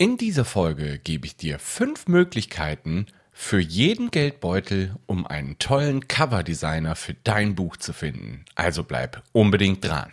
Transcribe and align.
In 0.00 0.16
dieser 0.16 0.44
Folge 0.44 1.00
gebe 1.00 1.26
ich 1.26 1.36
dir 1.36 1.58
fünf 1.58 2.06
Möglichkeiten 2.06 3.06
für 3.32 3.58
jeden 3.58 4.12
Geldbeutel, 4.12 4.94
um 5.06 5.26
einen 5.26 5.58
tollen 5.58 6.06
Coverdesigner 6.06 6.94
für 6.94 7.14
dein 7.14 7.56
Buch 7.56 7.76
zu 7.76 7.92
finden. 7.92 8.44
Also 8.54 8.84
bleib 8.84 9.24
unbedingt 9.32 9.84
dran. 9.84 10.12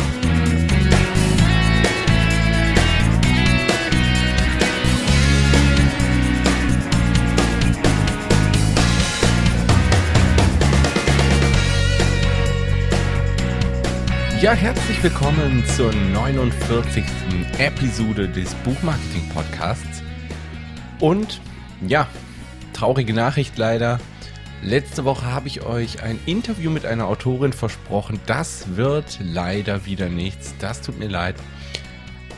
Ja, 14.41 14.53
herzlich 14.53 15.03
willkommen 15.03 15.63
zur 15.67 15.93
49. 15.93 17.03
Episode 17.59 18.27
des 18.27 18.55
Buchmarketing 18.55 19.29
Podcasts. 19.29 20.01
Und 20.99 21.39
ja, 21.87 22.07
traurige 22.73 23.13
Nachricht 23.13 23.59
leider. 23.59 23.99
Letzte 24.63 25.05
Woche 25.05 25.27
habe 25.27 25.47
ich 25.47 25.61
euch 25.61 26.01
ein 26.01 26.19
Interview 26.25 26.71
mit 26.71 26.87
einer 26.87 27.05
Autorin 27.05 27.53
versprochen. 27.53 28.19
Das 28.25 28.75
wird 28.75 29.19
leider 29.21 29.85
wieder 29.85 30.09
nichts. 30.09 30.55
Das 30.57 30.81
tut 30.81 30.97
mir 30.97 31.09
leid. 31.09 31.35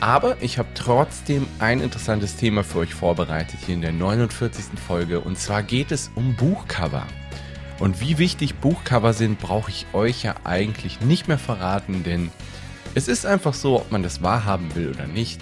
Aber 0.00 0.36
ich 0.42 0.58
habe 0.58 0.68
trotzdem 0.74 1.46
ein 1.58 1.80
interessantes 1.80 2.36
Thema 2.36 2.64
für 2.64 2.80
euch 2.80 2.92
vorbereitet 2.92 3.60
hier 3.64 3.76
in 3.76 3.80
der 3.80 3.92
49. 3.92 4.78
Folge. 4.86 5.20
Und 5.20 5.38
zwar 5.38 5.62
geht 5.62 5.90
es 5.90 6.10
um 6.16 6.36
Buchcover. 6.36 7.06
Und 7.78 8.00
wie 8.00 8.18
wichtig 8.18 8.54
Buchcover 8.56 9.12
sind, 9.12 9.40
brauche 9.40 9.70
ich 9.70 9.86
euch 9.92 10.22
ja 10.22 10.36
eigentlich 10.44 11.00
nicht 11.00 11.28
mehr 11.28 11.38
verraten, 11.38 12.04
denn 12.04 12.30
es 12.94 13.08
ist 13.08 13.26
einfach 13.26 13.54
so, 13.54 13.80
ob 13.80 13.90
man 13.90 14.02
das 14.02 14.22
wahrhaben 14.22 14.74
will 14.76 14.90
oder 14.90 15.06
nicht. 15.06 15.40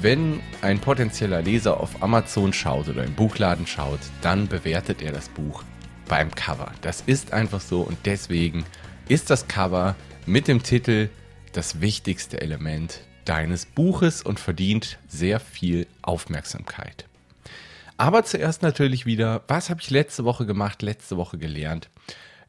Wenn 0.00 0.40
ein 0.60 0.78
potenzieller 0.78 1.42
Leser 1.42 1.80
auf 1.80 2.02
Amazon 2.02 2.52
schaut 2.52 2.88
oder 2.88 3.04
im 3.04 3.14
Buchladen 3.14 3.66
schaut, 3.66 4.00
dann 4.20 4.48
bewertet 4.48 5.00
er 5.00 5.12
das 5.12 5.28
Buch 5.28 5.64
beim 6.08 6.34
Cover. 6.34 6.72
Das 6.82 7.02
ist 7.06 7.32
einfach 7.32 7.60
so 7.60 7.80
und 7.80 7.98
deswegen 8.04 8.64
ist 9.08 9.30
das 9.30 9.48
Cover 9.48 9.94
mit 10.26 10.48
dem 10.48 10.62
Titel 10.62 11.08
das 11.52 11.80
wichtigste 11.80 12.40
Element 12.40 13.00
deines 13.24 13.66
Buches 13.66 14.22
und 14.22 14.40
verdient 14.40 14.98
sehr 15.08 15.40
viel 15.40 15.86
Aufmerksamkeit. 16.02 17.06
Aber 18.02 18.24
zuerst 18.24 18.62
natürlich 18.62 19.06
wieder, 19.06 19.44
was 19.46 19.70
habe 19.70 19.80
ich 19.80 19.88
letzte 19.88 20.24
Woche 20.24 20.44
gemacht, 20.44 20.82
letzte 20.82 21.16
Woche 21.16 21.38
gelernt? 21.38 21.88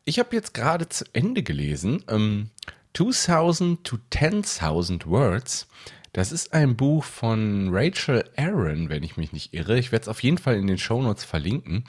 Ich 0.03 0.17
habe 0.17 0.35
jetzt 0.35 0.55
gerade 0.55 0.89
zu 0.89 1.05
Ende 1.13 1.43
gelesen, 1.43 2.03
ähm, 2.07 2.49
2000 2.95 3.83
to 3.83 3.97
10.000 4.09 5.05
Words. 5.05 5.67
Das 6.11 6.31
ist 6.31 6.53
ein 6.53 6.75
Buch 6.75 7.03
von 7.03 7.69
Rachel 7.71 8.23
Aaron, 8.35 8.89
wenn 8.89 9.03
ich 9.03 9.15
mich 9.15 9.31
nicht 9.31 9.53
irre. 9.53 9.77
Ich 9.77 9.91
werde 9.91 10.01
es 10.01 10.07
auf 10.07 10.23
jeden 10.23 10.39
Fall 10.39 10.55
in 10.55 10.65
den 10.65 10.79
Shownotes 10.79 11.23
verlinken. 11.23 11.83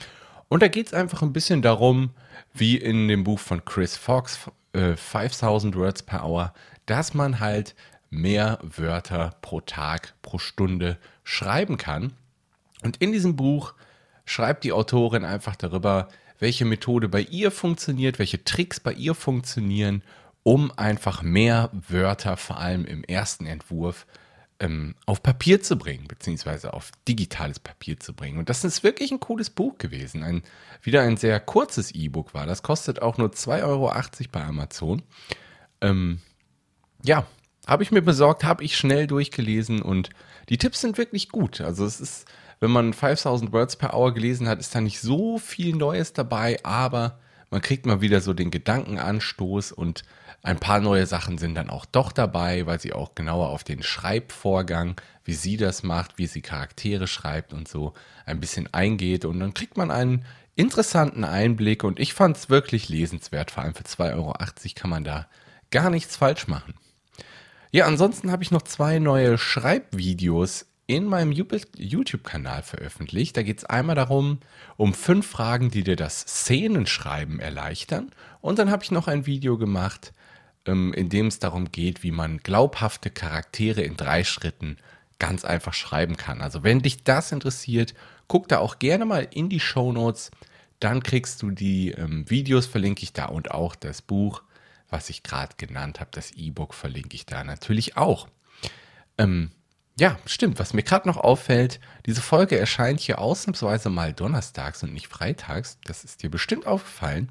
Und 0.47 0.61
da 0.61 0.67
geht 0.67 0.85
es 0.85 0.93
einfach 0.93 1.23
ein 1.23 1.33
bisschen 1.33 1.63
darum, 1.63 2.11
wie 2.53 2.77
in 2.77 3.07
dem 3.07 3.23
Buch 3.23 3.39
von 3.39 3.65
Chris 3.65 3.97
Fox, 3.97 4.37
äh, 4.73 4.95
5000 4.95 5.75
Words 5.75 6.03
per 6.03 6.23
Hour, 6.23 6.53
dass 6.85 7.15
man 7.15 7.39
halt 7.39 7.73
mehr 8.11 8.59
Wörter 8.61 9.33
pro 9.41 9.59
Tag, 9.59 10.13
pro 10.21 10.37
Stunde 10.37 10.99
schreiben 11.23 11.77
kann. 11.77 12.13
Und 12.85 12.97
in 12.97 13.11
diesem 13.11 13.35
Buch 13.35 13.73
schreibt 14.25 14.63
die 14.63 14.71
Autorin 14.71 15.25
einfach 15.25 15.55
darüber, 15.55 16.07
welche 16.37 16.65
Methode 16.65 17.09
bei 17.09 17.21
ihr 17.21 17.49
funktioniert, 17.49 18.19
welche 18.19 18.43
Tricks 18.43 18.79
bei 18.79 18.93
ihr 18.93 19.15
funktionieren, 19.15 20.03
um 20.43 20.71
einfach 20.77 21.23
mehr 21.23 21.71
Wörter, 21.89 22.37
vor 22.37 22.59
allem 22.59 22.85
im 22.85 23.03
ersten 23.03 23.47
Entwurf, 23.47 24.05
ähm, 24.59 24.93
auf 25.07 25.23
Papier 25.23 25.63
zu 25.63 25.77
bringen, 25.77 26.07
beziehungsweise 26.07 26.73
auf 26.73 26.91
digitales 27.07 27.59
Papier 27.59 27.99
zu 27.99 28.13
bringen. 28.13 28.37
Und 28.37 28.49
das 28.49 28.63
ist 28.63 28.83
wirklich 28.83 29.11
ein 29.11 29.19
cooles 29.19 29.49
Buch 29.49 29.79
gewesen. 29.79 30.21
Ein, 30.21 30.43
wieder 30.83 31.01
ein 31.01 31.17
sehr 31.17 31.39
kurzes 31.39 31.89
E-Book 31.89 32.35
war. 32.35 32.45
Das 32.45 32.61
kostet 32.61 33.01
auch 33.01 33.17
nur 33.17 33.29
2,80 33.29 33.63
Euro 33.63 33.91
bei 34.31 34.43
Amazon. 34.43 35.01
Ähm, 35.81 36.19
ja, 37.03 37.25
habe 37.65 37.81
ich 37.81 37.91
mir 37.91 38.03
besorgt, 38.03 38.43
habe 38.43 38.63
ich 38.63 38.77
schnell 38.77 39.07
durchgelesen 39.07 39.81
und 39.81 40.11
die 40.49 40.59
Tipps 40.59 40.81
sind 40.81 40.99
wirklich 40.99 41.29
gut. 41.29 41.61
Also 41.61 41.83
es 41.83 41.99
ist 41.99 42.27
wenn 42.59 42.71
man 42.71 42.93
5000 42.93 43.51
Words 43.51 43.75
per 43.75 43.93
Hour 43.93 44.13
gelesen 44.13 44.47
hat, 44.47 44.59
ist 44.59 44.73
da 44.73 44.81
nicht 44.81 45.01
so 45.01 45.37
viel 45.37 45.75
Neues 45.75 46.13
dabei, 46.13 46.57
aber 46.63 47.19
man 47.49 47.61
kriegt 47.61 47.85
mal 47.85 48.01
wieder 48.01 48.21
so 48.21 48.33
den 48.33 48.51
Gedankenanstoß 48.51 49.71
und 49.71 50.03
ein 50.41 50.59
paar 50.59 50.79
neue 50.79 51.07
Sachen 51.07 51.37
sind 51.37 51.55
dann 51.55 51.69
auch 51.69 51.85
doch 51.85 52.11
dabei, 52.11 52.65
weil 52.65 52.79
sie 52.79 52.93
auch 52.93 53.15
genauer 53.15 53.49
auf 53.49 53.63
den 53.63 53.81
Schreibvorgang, 53.81 54.99
wie 55.23 55.33
sie 55.33 55.57
das 55.57 55.81
macht, 55.81 56.17
wie 56.17 56.27
sie 56.27 56.41
Charaktere 56.41 57.07
schreibt 57.07 57.51
und 57.51 57.67
so 57.67 57.93
ein 58.25 58.39
bisschen 58.39 58.71
eingeht. 58.71 59.25
Und 59.25 59.39
dann 59.39 59.55
kriegt 59.55 59.75
man 59.75 59.89
einen 59.89 60.23
interessanten 60.55 61.23
Einblick 61.23 61.83
und 61.83 61.99
ich 61.99 62.13
fand 62.13 62.37
es 62.37 62.49
wirklich 62.49 62.89
lesenswert. 62.89 63.51
Vor 63.51 63.63
allem 63.63 63.73
für 63.73 63.83
2,80 63.83 64.13
Euro 64.15 64.33
kann 64.75 64.89
man 64.89 65.03
da 65.03 65.27
gar 65.71 65.89
nichts 65.89 66.15
falsch 66.15 66.47
machen. 66.47 66.75
Ja, 67.71 67.87
ansonsten 67.87 68.31
habe 68.31 68.43
ich 68.43 68.51
noch 68.51 68.61
zwei 68.61 68.99
neue 68.99 69.37
Schreibvideos 69.37 70.67
in 70.87 71.05
meinem 71.05 71.31
YouTube-Kanal 71.31 72.63
veröffentlicht. 72.63 73.35
Da 73.35 73.43
geht 73.43 73.59
es 73.59 73.65
einmal 73.65 73.95
darum, 73.95 74.39
um 74.77 74.93
fünf 74.93 75.27
Fragen, 75.27 75.71
die 75.71 75.83
dir 75.83 75.95
das 75.95 76.21
Szenenschreiben 76.21 77.39
erleichtern. 77.39 78.11
Und 78.41 78.59
dann 78.59 78.69
habe 78.69 78.83
ich 78.83 78.91
noch 78.91 79.07
ein 79.07 79.25
Video 79.25 79.57
gemacht, 79.57 80.13
ähm, 80.65 80.93
in 80.93 81.09
dem 81.09 81.27
es 81.27 81.39
darum 81.39 81.71
geht, 81.71 82.03
wie 82.03 82.11
man 82.11 82.37
glaubhafte 82.37 83.09
Charaktere 83.09 83.81
in 83.81 83.97
drei 83.97 84.23
Schritten 84.23 84.77
ganz 85.17 85.45
einfach 85.45 85.73
schreiben 85.73 86.17
kann. 86.17 86.41
Also 86.41 86.63
wenn 86.63 86.81
dich 86.81 87.03
das 87.03 87.31
interessiert, 87.31 87.93
guck 88.27 88.47
da 88.47 88.59
auch 88.59 88.79
gerne 88.79 89.05
mal 89.05 89.27
in 89.31 89.49
die 89.49 89.59
Show 89.59 89.91
Notes. 89.91 90.29
Dann 90.79 91.01
kriegst 91.01 91.41
du 91.41 91.51
die 91.51 91.91
ähm, 91.91 92.29
Videos, 92.29 92.65
verlinke 92.67 93.03
ich 93.03 93.13
da 93.13 93.25
und 93.25 93.51
auch 93.51 93.75
das 93.75 94.01
Buch, 94.01 94.43
was 94.89 95.09
ich 95.09 95.23
gerade 95.23 95.55
genannt 95.57 95.99
habe, 95.99 96.11
das 96.13 96.31
E-Book 96.31 96.73
verlinke 96.73 97.15
ich 97.15 97.25
da 97.25 97.43
natürlich 97.43 97.97
auch. 97.97 98.27
Ähm, 99.17 99.51
ja, 99.97 100.17
stimmt. 100.25 100.59
Was 100.59 100.73
mir 100.73 100.83
gerade 100.83 101.07
noch 101.07 101.17
auffällt, 101.17 101.79
diese 102.05 102.21
Folge 102.21 102.59
erscheint 102.59 102.99
hier 102.99 103.19
ausnahmsweise 103.19 103.89
mal 103.89 104.11
donnerstags 104.13 104.83
und 104.83 104.93
nicht 104.93 105.07
freitags. 105.07 105.77
Das 105.85 106.03
ist 106.03 106.21
dir 106.21 106.29
bestimmt 106.29 106.67
aufgefallen, 106.67 107.29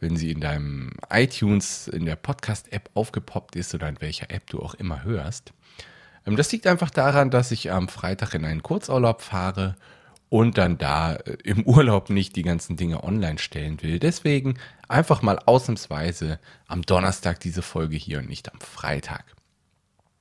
wenn 0.00 0.16
sie 0.16 0.30
in 0.30 0.40
deinem 0.40 0.92
iTunes, 1.10 1.88
in 1.88 2.06
der 2.06 2.16
Podcast-App 2.16 2.88
aufgepoppt 2.94 3.54
ist 3.56 3.74
oder 3.74 3.88
in 3.88 4.00
welcher 4.00 4.30
App 4.30 4.46
du 4.48 4.60
auch 4.60 4.74
immer 4.74 5.04
hörst. 5.04 5.52
Ähm, 6.26 6.36
das 6.36 6.50
liegt 6.52 6.66
einfach 6.66 6.90
daran, 6.90 7.30
dass 7.30 7.50
ich 7.50 7.70
am 7.70 7.88
Freitag 7.88 8.34
in 8.34 8.46
einen 8.46 8.62
Kurzurlaub 8.62 9.20
fahre 9.20 9.76
und 10.30 10.56
dann 10.56 10.78
da 10.78 11.16
äh, 11.16 11.36
im 11.44 11.66
Urlaub 11.66 12.08
nicht 12.08 12.34
die 12.34 12.42
ganzen 12.42 12.76
Dinge 12.76 13.04
online 13.04 13.38
stellen 13.38 13.82
will. 13.82 13.98
Deswegen 13.98 14.58
einfach 14.88 15.20
mal 15.20 15.38
ausnahmsweise 15.38 16.38
am 16.66 16.80
Donnerstag 16.80 17.40
diese 17.40 17.62
Folge 17.62 17.96
hier 17.96 18.20
und 18.20 18.28
nicht 18.28 18.50
am 18.50 18.60
Freitag. 18.60 19.24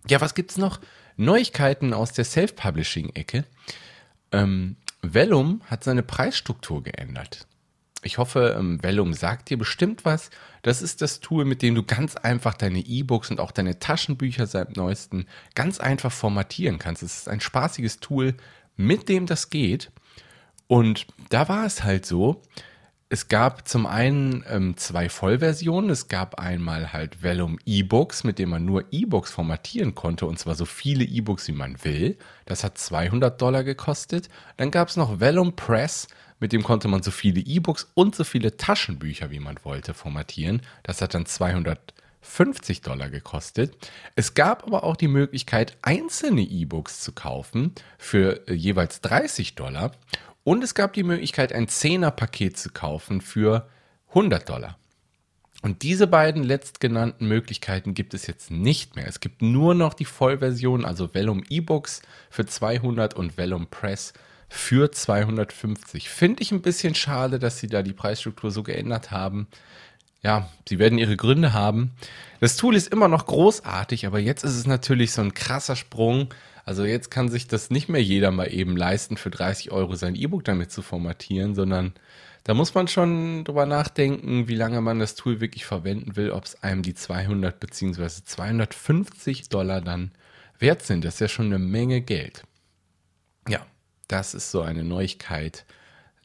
Ja, 0.08 0.22
was 0.22 0.36
gibt's 0.36 0.58
noch? 0.58 0.80
Neuigkeiten 1.18 1.94
aus 1.94 2.14
der 2.14 2.26
Self-Publishing-Ecke. 2.26 3.44
Ähm, 4.32 4.78
Vellum 5.02 5.62
hat 5.66 5.84
seine 5.84 6.04
Preisstruktur 6.04 6.84
geändert. 6.84 7.48
Ich 8.02 8.18
hoffe, 8.18 8.56
ähm, 8.58 8.82
Vellum 8.82 9.14
sagt 9.14 9.50
dir 9.50 9.58
bestimmt 9.58 10.06
was. 10.06 10.30
Das 10.62 10.82
ist 10.82 11.02
das 11.02 11.20
Tool, 11.20 11.44
mit 11.44 11.62
dem 11.62 11.76
du 11.76 11.84
ganz 11.84 12.16
einfach 12.16 12.54
deine 12.54 12.80
E-Books 12.80 13.30
und 13.30 13.42
auch 13.42 13.52
deine 13.52 13.80
Taschenbücher 13.80 14.48
seit 14.48 14.78
neuesten 14.78 15.26
ganz 15.56 15.80
einfach 15.80 16.12
formatieren 16.12 16.80
kannst. 16.80 17.04
Es 17.04 17.18
ist 17.18 17.30
ein 17.30 17.42
spaßiges 17.42 18.00
Tool, 18.00 18.36
mit 18.78 19.10
dem 19.10 19.26
das 19.26 19.50
geht. 19.50 19.92
Und 20.68 21.08
da 21.30 21.50
war 21.50 21.66
es 21.66 21.84
halt 21.84 22.06
so, 22.06 22.42
es 23.12 23.28
gab 23.28 23.68
zum 23.68 23.88
einen 23.88 24.46
ähm, 24.48 24.78
zwei 24.78 25.10
Vollversionen. 25.10 25.90
Es 25.90 26.10
gab 26.10 26.36
einmal 26.36 26.94
halt 26.94 27.24
Vellum 27.24 27.58
E-Books, 27.66 28.24
mit 28.24 28.38
dem 28.38 28.50
man 28.50 28.66
nur 28.66 28.86
E-Books 28.92 29.32
formatieren 29.32 29.96
konnte 29.96 30.28
und 30.28 30.38
zwar 30.38 30.54
so 30.54 30.66
viele 30.66 31.04
E-Books, 31.04 31.48
wie 31.48 31.54
man 31.54 31.84
will. 31.84 32.20
Das 32.46 32.64
hat 32.64 32.78
200 32.78 33.42
Dollar 33.42 33.64
gekostet. 33.64 34.30
Dann 34.58 34.70
gab 34.70 34.90
es 34.90 34.96
noch 34.96 35.20
Vellum 35.20 35.56
Press, 35.56 36.08
mit 36.40 36.54
dem 36.54 36.62
konnte 36.62 36.88
man 36.88 37.02
so 37.02 37.10
viele 37.10 37.40
E-Books 37.40 37.90
und 37.96 38.16
so 38.16 38.24
viele 38.24 38.58
Taschenbücher, 38.58 39.32
wie 39.32 39.40
man 39.40 39.58
wollte, 39.64 39.96
formatieren. 39.96 40.62
Das 40.84 41.02
hat 41.02 41.16
dann 41.16 41.26
200 41.26 41.96
50 42.22 42.82
Dollar 42.82 43.10
gekostet. 43.10 43.74
Es 44.16 44.34
gab 44.34 44.68
aber 44.68 44.84
auch 44.84 44.98
die 44.98 45.08
Möglichkeit, 45.08 45.78
einzelne 45.82 46.42
E-Books 46.42 47.00
zu 47.00 47.14
kaufen 47.14 47.74
für 47.98 48.46
äh, 48.48 48.54
jeweils 48.54 49.00
30 49.02 49.56
Dollar. 49.56 49.94
Und 50.50 50.64
es 50.64 50.74
gab 50.74 50.94
die 50.94 51.04
Möglichkeit, 51.04 51.54
ein 51.54 51.68
10er-Paket 51.68 52.58
zu 52.58 52.72
kaufen 52.72 53.22
für 53.22 53.70
100 54.08 54.50
Dollar. 54.50 54.80
Und 55.62 55.84
diese 55.84 56.08
beiden 56.08 56.42
letztgenannten 56.42 57.28
Möglichkeiten 57.28 57.94
gibt 57.94 58.16
es 58.16 58.26
jetzt 58.26 58.50
nicht 58.50 58.96
mehr. 58.96 59.06
Es 59.06 59.20
gibt 59.20 59.44
nur 59.44 59.76
noch 59.76 59.94
die 59.94 60.06
Vollversion, 60.06 60.86
also 60.86 61.14
Vellum 61.14 61.44
E-Books 61.52 62.02
für 62.32 62.48
200 62.48 63.14
und 63.14 63.38
Vellum 63.38 63.68
Press 63.68 64.14
für 64.48 64.92
250. 64.92 66.10
Finde 66.10 66.42
ich 66.42 66.52
ein 66.52 66.64
bisschen 66.64 66.96
schade, 66.96 67.38
dass 67.38 67.60
sie 67.60 67.68
da 67.68 67.84
die 67.84 67.94
Preisstruktur 67.94 68.50
so 68.50 68.64
geändert 68.64 69.12
haben. 69.12 69.46
Ja, 70.24 70.50
sie 70.68 70.80
werden 70.80 70.98
ihre 70.98 71.16
Gründe 71.16 71.54
haben. 71.54 71.92
Das 72.40 72.58
Tool 72.58 72.76
ist 72.76 72.92
immer 72.92 73.08
noch 73.08 73.28
großartig, 73.28 74.08
aber 74.08 74.18
jetzt 74.18 74.44
ist 74.44 74.56
es 74.56 74.66
natürlich 74.66 75.12
so 75.12 75.22
ein 75.22 75.36
krasser 75.36 75.76
Sprung. 75.76 76.34
Also 76.70 76.86
jetzt 76.86 77.10
kann 77.10 77.30
sich 77.30 77.48
das 77.48 77.72
nicht 77.72 77.90
mehr 77.90 78.04
jeder 78.04 78.30
mal 78.30 78.54
eben 78.54 78.78
leisten, 78.78 79.18
für 79.18 79.32
30 79.32 79.72
Euro 79.72 79.96
sein 79.96 80.14
E-Book 80.14 80.44
damit 80.44 80.72
zu 80.72 80.84
formatieren, 80.84 81.56
sondern 81.56 81.96
da 82.44 82.54
muss 82.54 82.76
man 82.76 82.88
schon 82.88 83.44
drüber 83.44 83.66
nachdenken, 83.66 84.48
wie 84.48 84.54
lange 84.54 84.80
man 84.80 85.00
das 85.00 85.16
Tool 85.16 85.42
wirklich 85.42 85.66
verwenden 85.66 86.16
will, 86.16 86.30
ob 86.30 86.46
es 86.46 86.62
einem 86.62 86.84
die 86.84 86.94
200 86.94 87.60
bzw. 87.60 88.08
250 88.24 89.50
Dollar 89.50 89.82
dann 89.82 90.12
wert 90.60 90.84
sind. 90.84 91.04
Das 91.06 91.16
ist 91.16 91.22
ja 91.22 91.28
schon 91.28 91.48
eine 91.48 91.58
Menge 91.58 92.02
Geld. 92.02 92.44
Ja, 93.48 93.66
das 94.08 94.36
ist 94.36 94.52
so 94.52 94.62
eine 94.62 94.84
Neuigkeit, 94.84 95.66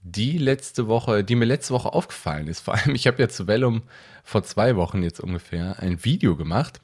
die 0.03 0.37
letzte 0.37 0.89
Woche, 0.89 1.25
die 1.25 1.37
mir 1.37 1.47
letzte 1.47 1.73
Woche 1.73 1.95
aufgefallen 1.95 2.49
ist. 2.49 2.61
Vor 2.61 2.75
allem, 2.75 2.95
ich 2.95 3.07
habe 3.07 3.23
ja 3.23 3.31
zu 3.31 3.47
Vellum 3.47 3.85
vor 4.23 4.43
zwei 4.43 4.77
Wochen 4.77 5.03
jetzt 5.03 5.21
ungefähr 5.21 5.79
ein 5.79 6.05
Video 6.05 6.37
gemacht. 6.37 6.83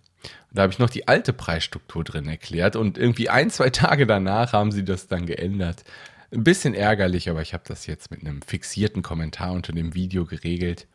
Da 0.52 0.62
habe 0.62 0.72
ich 0.72 0.78
noch 0.78 0.90
die 0.90 1.08
alte 1.08 1.32
Preisstruktur 1.32 2.04
drin 2.04 2.26
erklärt 2.26 2.76
und 2.76 2.98
irgendwie 2.98 3.28
ein, 3.28 3.50
zwei 3.50 3.70
Tage 3.70 4.06
danach 4.06 4.52
haben 4.52 4.72
sie 4.72 4.84
das 4.84 5.08
dann 5.08 5.26
geändert. 5.26 5.84
Ein 6.32 6.44
bisschen 6.44 6.74
ärgerlich, 6.74 7.28
aber 7.28 7.42
ich 7.42 7.54
habe 7.54 7.64
das 7.66 7.86
jetzt 7.86 8.10
mit 8.10 8.20
einem 8.20 8.42
fixierten 8.42 9.02
Kommentar 9.02 9.52
unter 9.52 9.72
dem 9.72 9.94
Video 9.94 10.24
geregelt. 10.24 10.86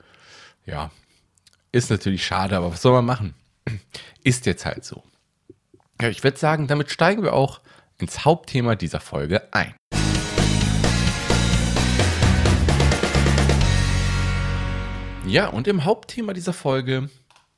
Ja, 0.66 0.92
ist 1.72 1.90
natürlich 1.90 2.26
schade, 2.26 2.56
aber 2.56 2.72
was 2.72 2.82
soll 2.82 2.94
man 2.94 3.06
machen? 3.06 3.34
Ist 4.24 4.46
jetzt 4.46 4.66
halt 4.66 4.86
so. 4.86 5.04
Ja, 6.02 6.08
ich 6.08 6.24
würde 6.24 6.38
sagen, 6.38 6.68
damit 6.68 6.90
steigen 6.90 7.22
wir 7.22 7.34
auch 7.34 7.60
ins 7.98 8.24
Hauptthema 8.24 8.76
dieser 8.76 9.00
Folge 9.00 9.54
ein. 9.54 9.76
Ja, 15.26 15.48
und 15.48 15.68
im 15.68 15.84
Hauptthema 15.84 16.34
dieser 16.34 16.54
Folge 16.54 17.10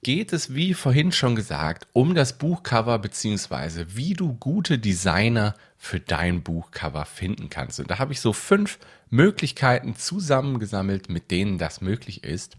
geht 0.03 0.33
es, 0.33 0.53
wie 0.53 0.73
vorhin 0.73 1.11
schon 1.11 1.35
gesagt, 1.35 1.87
um 1.93 2.15
das 2.15 2.37
Buchcover 2.37 2.99
bzw. 2.99 3.85
wie 3.89 4.13
du 4.13 4.33
gute 4.33 4.79
Designer 4.79 5.55
für 5.77 5.99
dein 5.99 6.43
Buchcover 6.43 7.05
finden 7.05 7.49
kannst. 7.49 7.79
Und 7.79 7.89
da 7.89 7.99
habe 7.99 8.13
ich 8.13 8.21
so 8.21 8.33
fünf 8.33 8.79
Möglichkeiten 9.09 9.95
zusammengesammelt, 9.95 11.09
mit 11.09 11.31
denen 11.31 11.57
das 11.57 11.81
möglich 11.81 12.23
ist. 12.23 12.57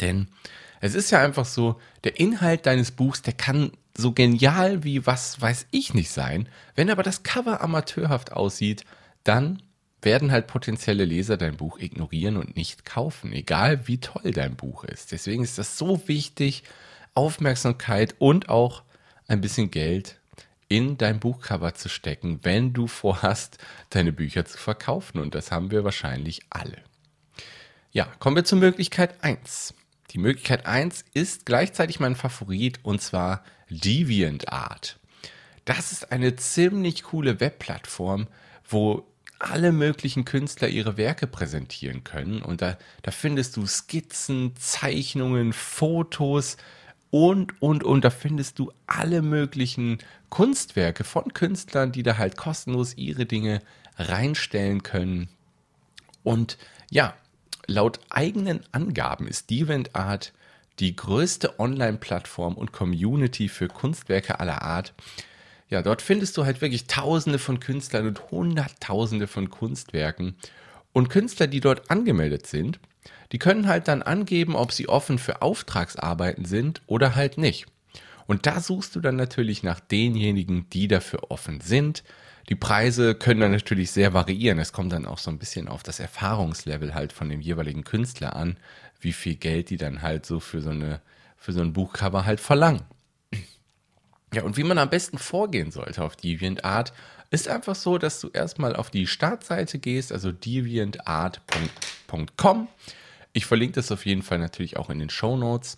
Denn 0.00 0.28
es 0.80 0.94
ist 0.94 1.10
ja 1.10 1.22
einfach 1.22 1.46
so, 1.46 1.80
der 2.04 2.18
Inhalt 2.18 2.66
deines 2.66 2.90
Buchs, 2.90 3.22
der 3.22 3.34
kann 3.34 3.72
so 3.96 4.12
genial 4.12 4.84
wie 4.84 5.06
was 5.06 5.40
weiß 5.40 5.66
ich 5.70 5.94
nicht 5.94 6.10
sein. 6.10 6.48
Wenn 6.74 6.90
aber 6.90 7.02
das 7.02 7.22
Cover 7.22 7.60
amateurhaft 7.60 8.32
aussieht, 8.32 8.84
dann 9.22 9.62
werden 10.02 10.32
halt 10.32 10.46
potenzielle 10.46 11.04
Leser 11.04 11.36
dein 11.36 11.56
Buch 11.56 11.78
ignorieren 11.78 12.36
und 12.36 12.56
nicht 12.56 12.84
kaufen, 12.84 13.32
egal 13.32 13.86
wie 13.86 13.98
toll 13.98 14.32
dein 14.32 14.56
Buch 14.56 14.84
ist. 14.84 15.12
Deswegen 15.12 15.42
ist 15.42 15.58
das 15.58 15.78
so 15.78 16.08
wichtig, 16.08 16.64
Aufmerksamkeit 17.14 18.16
und 18.18 18.48
auch 18.48 18.82
ein 19.28 19.40
bisschen 19.40 19.70
Geld 19.70 20.18
in 20.68 20.96
dein 20.96 21.20
Buchcover 21.20 21.74
zu 21.74 21.88
stecken, 21.88 22.40
wenn 22.42 22.72
du 22.72 22.86
vorhast, 22.86 23.58
deine 23.90 24.12
Bücher 24.12 24.44
zu 24.46 24.56
verkaufen. 24.56 25.20
Und 25.20 25.34
das 25.34 25.52
haben 25.52 25.70
wir 25.70 25.84
wahrscheinlich 25.84 26.40
alle. 26.50 26.78
Ja, 27.90 28.06
kommen 28.18 28.36
wir 28.36 28.44
zur 28.44 28.58
Möglichkeit 28.58 29.22
1. 29.22 29.74
Die 30.10 30.18
Möglichkeit 30.18 30.66
1 30.66 31.04
ist 31.12 31.46
gleichzeitig 31.46 32.00
mein 32.00 32.16
Favorit 32.16 32.80
und 32.82 33.02
zwar 33.02 33.44
DeviantArt. 33.68 34.98
Das 35.64 35.92
ist 35.92 36.10
eine 36.10 36.36
ziemlich 36.36 37.02
coole 37.02 37.38
Webplattform, 37.38 38.26
wo 38.66 39.06
alle 39.42 39.72
möglichen 39.72 40.24
Künstler 40.24 40.68
ihre 40.68 40.96
Werke 40.96 41.26
präsentieren 41.26 42.04
können. 42.04 42.42
Und 42.42 42.62
da, 42.62 42.78
da 43.02 43.10
findest 43.10 43.56
du 43.56 43.66
Skizzen, 43.66 44.54
Zeichnungen, 44.56 45.52
Fotos 45.52 46.56
und, 47.10 47.60
und, 47.60 47.84
und. 47.84 48.04
Da 48.04 48.10
findest 48.10 48.58
du 48.58 48.72
alle 48.86 49.22
möglichen 49.22 49.98
Kunstwerke 50.28 51.04
von 51.04 51.32
Künstlern, 51.34 51.92
die 51.92 52.02
da 52.02 52.18
halt 52.18 52.36
kostenlos 52.36 52.96
ihre 52.96 53.26
Dinge 53.26 53.60
reinstellen 53.96 54.82
können. 54.82 55.28
Und 56.22 56.56
ja, 56.90 57.14
laut 57.66 58.00
eigenen 58.10 58.60
Angaben 58.72 59.26
ist 59.26 59.50
DeviantArt 59.50 60.32
die 60.78 60.96
größte 60.96 61.58
Online-Plattform 61.60 62.54
und 62.54 62.72
Community 62.72 63.48
für 63.48 63.68
Kunstwerke 63.68 64.40
aller 64.40 64.62
Art 64.62 64.94
ja, 65.72 65.80
dort 65.80 66.02
findest 66.02 66.36
du 66.36 66.44
halt 66.44 66.60
wirklich 66.60 66.86
Tausende 66.86 67.38
von 67.38 67.58
Künstlern 67.58 68.06
und 68.06 68.30
Hunderttausende 68.30 69.26
von 69.26 69.48
Kunstwerken. 69.48 70.34
Und 70.92 71.08
Künstler, 71.08 71.46
die 71.46 71.60
dort 71.60 71.90
angemeldet 71.90 72.46
sind, 72.46 72.78
die 73.32 73.38
können 73.38 73.66
halt 73.66 73.88
dann 73.88 74.02
angeben, 74.02 74.54
ob 74.54 74.70
sie 74.70 74.86
offen 74.86 75.18
für 75.18 75.40
Auftragsarbeiten 75.40 76.44
sind 76.44 76.82
oder 76.86 77.14
halt 77.14 77.38
nicht. 77.38 77.64
Und 78.26 78.44
da 78.44 78.60
suchst 78.60 78.94
du 78.94 79.00
dann 79.00 79.16
natürlich 79.16 79.62
nach 79.62 79.80
denjenigen, 79.80 80.68
die 80.68 80.88
dafür 80.88 81.30
offen 81.30 81.62
sind. 81.62 82.04
Die 82.50 82.54
Preise 82.54 83.14
können 83.14 83.40
dann 83.40 83.52
natürlich 83.52 83.92
sehr 83.92 84.12
variieren. 84.12 84.58
Es 84.58 84.74
kommt 84.74 84.92
dann 84.92 85.06
auch 85.06 85.16
so 85.16 85.30
ein 85.30 85.38
bisschen 85.38 85.68
auf 85.68 85.82
das 85.82 86.00
Erfahrungslevel 86.00 86.94
halt 86.94 87.14
von 87.14 87.30
dem 87.30 87.40
jeweiligen 87.40 87.84
Künstler 87.84 88.36
an, 88.36 88.58
wie 89.00 89.14
viel 89.14 89.36
Geld 89.36 89.70
die 89.70 89.78
dann 89.78 90.02
halt 90.02 90.26
so 90.26 90.38
für 90.38 90.60
so 90.60 90.68
eine, 90.68 91.00
für 91.38 91.54
so 91.54 91.62
ein 91.62 91.72
Buchcover 91.72 92.26
halt 92.26 92.40
verlangen. 92.40 92.82
Ja, 94.32 94.44
und 94.44 94.56
wie 94.56 94.64
man 94.64 94.78
am 94.78 94.90
besten 94.90 95.18
vorgehen 95.18 95.70
sollte 95.70 96.02
auf 96.02 96.16
DeviantArt, 96.16 96.92
ist 97.30 97.48
einfach 97.48 97.74
so, 97.74 97.98
dass 97.98 98.20
du 98.20 98.28
erstmal 98.28 98.76
auf 98.76 98.90
die 98.90 99.06
Startseite 99.06 99.78
gehst, 99.78 100.12
also 100.12 100.32
deviantart.com. 100.32 102.68
Ich 103.34 103.46
verlinke 103.46 103.74
das 103.74 103.92
auf 103.92 104.04
jeden 104.04 104.22
Fall 104.22 104.38
natürlich 104.38 104.76
auch 104.76 104.90
in 104.90 104.98
den 104.98 105.10
Show 105.10 105.36
Notes. 105.36 105.76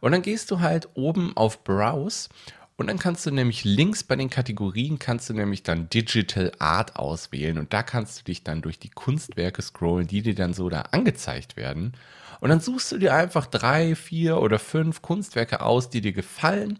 Und 0.00 0.12
dann 0.12 0.22
gehst 0.22 0.50
du 0.50 0.60
halt 0.60 0.88
oben 0.94 1.36
auf 1.36 1.64
Browse 1.64 2.28
und 2.76 2.88
dann 2.88 2.98
kannst 2.98 3.24
du 3.24 3.30
nämlich 3.30 3.64
links 3.64 4.04
bei 4.04 4.16
den 4.16 4.28
Kategorien 4.28 4.98
kannst 4.98 5.30
du 5.30 5.34
nämlich 5.34 5.62
dann 5.62 5.88
Digital 5.88 6.52
Art 6.58 6.96
auswählen 6.96 7.58
und 7.58 7.72
da 7.72 7.82
kannst 7.82 8.20
du 8.20 8.24
dich 8.24 8.44
dann 8.44 8.60
durch 8.60 8.78
die 8.78 8.90
Kunstwerke 8.90 9.62
scrollen, 9.62 10.06
die 10.06 10.22
dir 10.22 10.34
dann 10.34 10.52
so 10.52 10.68
da 10.68 10.82
angezeigt 10.92 11.56
werden. 11.56 11.94
Und 12.40 12.50
dann 12.50 12.60
suchst 12.60 12.92
du 12.92 12.98
dir 12.98 13.14
einfach 13.14 13.46
drei, 13.46 13.94
vier 13.94 14.42
oder 14.42 14.58
fünf 14.58 15.00
Kunstwerke 15.00 15.62
aus, 15.62 15.88
die 15.88 16.02
dir 16.02 16.12
gefallen 16.12 16.78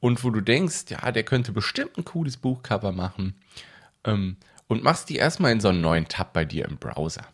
und 0.00 0.22
wo 0.24 0.30
du 0.30 0.40
denkst, 0.40 0.84
ja, 0.88 1.10
der 1.12 1.24
könnte 1.24 1.52
bestimmt 1.52 1.98
ein 1.98 2.04
cooles 2.04 2.36
Buchcover 2.36 2.92
machen 2.92 3.34
ähm, 4.04 4.36
und 4.66 4.82
machst 4.82 5.08
die 5.08 5.16
erstmal 5.16 5.52
in 5.52 5.60
so 5.60 5.68
einen 5.68 5.80
neuen 5.80 6.08
Tab 6.08 6.32
bei 6.32 6.44
dir 6.44 6.66
im 6.66 6.76
Browser. 6.76 7.26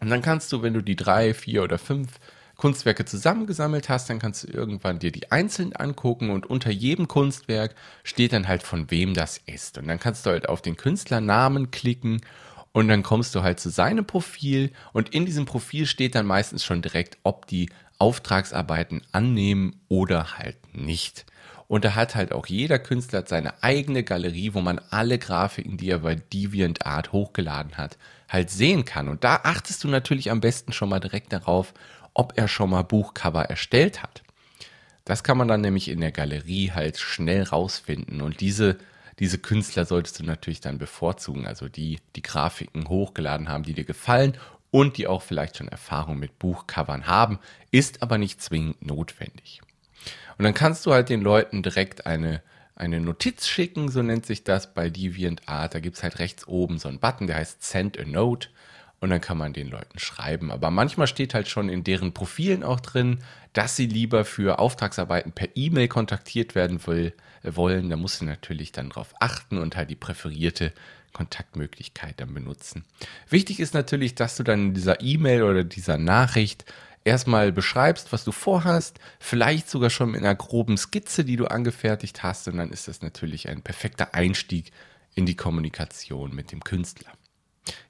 Und 0.00 0.10
dann 0.10 0.22
kannst 0.22 0.52
du, 0.52 0.62
wenn 0.62 0.74
du 0.74 0.82
die 0.82 0.96
drei, 0.96 1.34
vier 1.34 1.62
oder 1.62 1.78
fünf 1.78 2.18
Kunstwerke 2.56 3.04
zusammengesammelt 3.04 3.88
hast, 3.88 4.10
dann 4.10 4.18
kannst 4.18 4.42
du 4.42 4.48
irgendwann 4.48 4.98
dir 4.98 5.12
die 5.12 5.30
einzeln 5.30 5.74
angucken 5.74 6.30
und 6.30 6.46
unter 6.46 6.70
jedem 6.70 7.06
Kunstwerk 7.06 7.74
steht 8.02 8.32
dann 8.32 8.48
halt 8.48 8.64
von 8.64 8.90
wem 8.90 9.14
das 9.14 9.40
ist. 9.46 9.78
Und 9.78 9.86
dann 9.86 10.00
kannst 10.00 10.26
du 10.26 10.30
halt 10.30 10.48
auf 10.48 10.60
den 10.60 10.76
Künstlernamen 10.76 11.70
klicken 11.70 12.20
und 12.72 12.88
dann 12.88 13.04
kommst 13.04 13.34
du 13.34 13.42
halt 13.42 13.60
zu 13.60 13.70
seinem 13.70 14.04
Profil 14.04 14.72
und 14.92 15.14
in 15.14 15.24
diesem 15.24 15.46
Profil 15.46 15.86
steht 15.86 16.16
dann 16.16 16.26
meistens 16.26 16.64
schon 16.64 16.82
direkt, 16.82 17.18
ob 17.22 17.46
die 17.46 17.70
Auftragsarbeiten 17.98 19.02
annehmen 19.12 19.80
oder 19.88 20.38
halt 20.38 20.56
nicht. 20.74 21.26
Und 21.68 21.84
da 21.84 21.94
hat 21.94 22.14
halt 22.14 22.32
auch 22.32 22.46
jeder 22.46 22.78
Künstler 22.78 23.24
seine 23.26 23.62
eigene 23.62 24.02
Galerie, 24.02 24.54
wo 24.54 24.60
man 24.60 24.80
alle 24.90 25.18
Grafiken, 25.18 25.76
die 25.76 25.90
er 25.90 25.98
bei 25.98 26.14
DeviantArt 26.14 27.12
hochgeladen 27.12 27.76
hat, 27.76 27.98
halt 28.28 28.50
sehen 28.50 28.86
kann. 28.86 29.08
Und 29.08 29.22
da 29.22 29.40
achtest 29.44 29.84
du 29.84 29.88
natürlich 29.88 30.30
am 30.30 30.40
besten 30.40 30.72
schon 30.72 30.88
mal 30.88 30.98
direkt 30.98 31.32
darauf, 31.32 31.74
ob 32.14 32.32
er 32.36 32.48
schon 32.48 32.70
mal 32.70 32.82
Buchcover 32.82 33.44
erstellt 33.44 34.02
hat. 34.02 34.22
Das 35.04 35.22
kann 35.22 35.38
man 35.38 35.48
dann 35.48 35.60
nämlich 35.60 35.88
in 35.88 36.00
der 36.00 36.10
Galerie 36.10 36.72
halt 36.72 36.98
schnell 36.98 37.42
rausfinden. 37.42 38.22
Und 38.22 38.40
diese, 38.40 38.78
diese 39.18 39.38
Künstler 39.38 39.84
solltest 39.84 40.18
du 40.20 40.24
natürlich 40.24 40.60
dann 40.60 40.78
bevorzugen. 40.78 41.46
Also 41.46 41.68
die, 41.68 41.98
die 42.16 42.22
Grafiken 42.22 42.88
hochgeladen 42.88 43.48
haben, 43.48 43.64
die 43.64 43.74
dir 43.74 43.84
gefallen 43.84 44.38
und 44.70 44.96
die 44.96 45.06
auch 45.06 45.22
vielleicht 45.22 45.58
schon 45.58 45.68
Erfahrung 45.68 46.18
mit 46.18 46.38
Buchcovern 46.38 47.06
haben, 47.06 47.38
ist 47.70 48.02
aber 48.02 48.16
nicht 48.16 48.42
zwingend 48.42 48.84
notwendig. 48.84 49.60
Und 50.36 50.44
dann 50.44 50.54
kannst 50.54 50.86
du 50.86 50.92
halt 50.92 51.08
den 51.08 51.20
Leuten 51.20 51.62
direkt 51.62 52.06
eine, 52.06 52.42
eine 52.76 53.00
Notiz 53.00 53.46
schicken, 53.48 53.90
so 53.90 54.02
nennt 54.02 54.24
sich 54.24 54.44
das 54.44 54.72
bei 54.72 54.88
DeviantArt. 54.88 55.74
Da 55.74 55.80
gibt 55.80 55.96
es 55.96 56.02
halt 56.02 56.18
rechts 56.20 56.46
oben 56.46 56.78
so 56.78 56.88
einen 56.88 57.00
Button, 57.00 57.26
der 57.26 57.36
heißt 57.36 57.62
Send 57.62 57.98
a 57.98 58.04
Note. 58.04 58.48
und 59.00 59.10
dann 59.10 59.20
kann 59.20 59.38
man 59.38 59.52
den 59.52 59.68
Leuten 59.68 59.98
schreiben. 59.98 60.50
Aber 60.50 60.70
manchmal 60.70 61.06
steht 61.06 61.34
halt 61.34 61.48
schon 61.48 61.68
in 61.68 61.84
deren 61.84 62.12
Profilen 62.12 62.62
auch 62.62 62.80
drin, 62.80 63.20
dass 63.52 63.76
sie 63.76 63.86
lieber 63.86 64.24
für 64.24 64.58
Auftragsarbeiten 64.58 65.32
per 65.32 65.48
E-Mail 65.54 65.88
kontaktiert 65.88 66.54
werden 66.54 66.84
will, 66.86 67.12
äh, 67.42 67.54
wollen. 67.54 67.90
Da 67.90 67.96
muss 67.96 68.18
sie 68.18 68.24
natürlich 68.24 68.72
dann 68.72 68.90
drauf 68.90 69.14
achten 69.20 69.58
und 69.58 69.76
halt 69.76 69.90
die 69.90 69.96
präferierte 69.96 70.72
Kontaktmöglichkeit 71.12 72.20
dann 72.20 72.34
benutzen. 72.34 72.84
Wichtig 73.28 73.60
ist 73.60 73.74
natürlich, 73.74 74.14
dass 74.14 74.36
du 74.36 74.42
dann 74.42 74.68
in 74.68 74.74
dieser 74.74 75.00
E-Mail 75.00 75.42
oder 75.42 75.64
dieser 75.64 75.98
Nachricht 75.98 76.64
erstmal 77.04 77.52
beschreibst, 77.52 78.12
was 78.12 78.24
du 78.24 78.32
vorhast, 78.32 78.98
vielleicht 79.18 79.68
sogar 79.70 79.90
schon 79.90 80.10
mit 80.10 80.20
einer 80.20 80.34
groben 80.34 80.76
Skizze, 80.76 81.24
die 81.24 81.36
du 81.36 81.46
angefertigt 81.46 82.22
hast, 82.22 82.48
und 82.48 82.58
dann 82.58 82.70
ist 82.70 82.88
das 82.88 83.02
natürlich 83.02 83.48
ein 83.48 83.62
perfekter 83.62 84.14
Einstieg 84.14 84.72
in 85.14 85.26
die 85.26 85.36
Kommunikation 85.36 86.34
mit 86.34 86.52
dem 86.52 86.62
Künstler. 86.62 87.12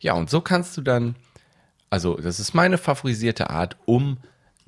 Ja, 0.00 0.14
und 0.14 0.30
so 0.30 0.40
kannst 0.40 0.76
du 0.76 0.82
dann, 0.82 1.16
also 1.90 2.16
das 2.16 2.40
ist 2.40 2.54
meine 2.54 2.78
favorisierte 2.78 3.50
Art, 3.50 3.76
um 3.84 4.18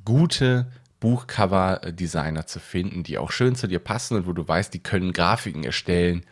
gute 0.04 0.70
Buchcover-Designer 1.00 2.46
zu 2.46 2.60
finden, 2.60 3.02
die 3.02 3.18
auch 3.18 3.32
schön 3.32 3.54
zu 3.54 3.66
dir 3.66 3.78
passen 3.78 4.16
und 4.16 4.26
wo 4.26 4.32
du 4.32 4.46
weißt, 4.46 4.72
die 4.72 4.82
können 4.82 5.12
Grafiken 5.12 5.64
erstellen, 5.64 6.24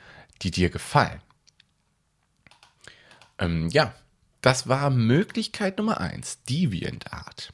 die 0.43 0.51
dir 0.51 0.71
gefallen. 0.71 1.21
Ähm, 3.39 3.69
ja, 3.71 3.95
das 4.43 4.69
war 4.69 4.91
Möglichkeit 4.91 5.79
Nummer 5.79 6.01
eins, 6.01 6.43
DeviantArt. 6.45 7.53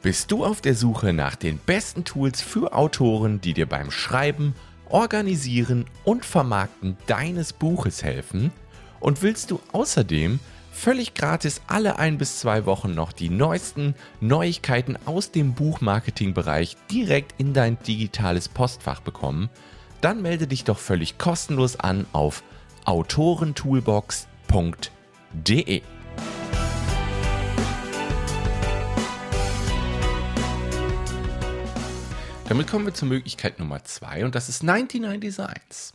Bist 0.00 0.30
du 0.30 0.44
auf 0.44 0.60
der 0.60 0.76
Suche 0.76 1.12
nach 1.12 1.34
den 1.34 1.58
besten 1.58 2.04
Tools 2.04 2.40
für 2.40 2.72
Autoren, 2.72 3.40
die 3.40 3.52
dir 3.52 3.66
beim 3.66 3.90
Schreiben, 3.90 4.54
Organisieren 4.88 5.86
und 6.04 6.24
Vermarkten 6.24 6.96
deines 7.08 7.52
Buches 7.52 8.04
helfen? 8.04 8.52
Und 9.00 9.22
willst 9.22 9.50
du 9.50 9.58
außerdem 9.72 10.38
völlig 10.70 11.14
gratis 11.14 11.62
alle 11.66 11.98
ein 11.98 12.16
bis 12.16 12.38
zwei 12.38 12.64
Wochen 12.64 12.94
noch 12.94 13.12
die 13.12 13.28
neuesten 13.28 13.96
Neuigkeiten 14.20 14.96
aus 15.04 15.32
dem 15.32 15.54
Buchmarketingbereich 15.54 16.76
direkt 16.92 17.34
in 17.40 17.52
dein 17.52 17.76
digitales 17.82 18.48
Postfach 18.48 19.00
bekommen? 19.00 19.48
Dann 20.00 20.22
melde 20.22 20.46
dich 20.46 20.62
doch 20.62 20.78
völlig 20.78 21.18
kostenlos 21.18 21.74
an 21.74 22.06
auf 22.12 22.44
autorentoolbox.de. 22.84 25.82
Damit 32.48 32.66
kommen 32.66 32.86
wir 32.86 32.94
zur 32.94 33.08
Möglichkeit 33.08 33.58
Nummer 33.58 33.84
zwei 33.84 34.24
und 34.24 34.34
das 34.34 34.48
ist 34.48 34.62
99 34.62 35.20
Designs. 35.20 35.92